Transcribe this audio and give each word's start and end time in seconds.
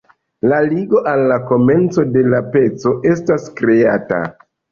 La 0.51 0.59
ligo 0.69 1.01
al 1.11 1.25
la 1.31 1.35
komenco 1.51 2.05
de 2.15 2.23
la 2.35 2.41
peco 2.55 2.93
estas 3.13 3.45
kreata. 3.61 4.23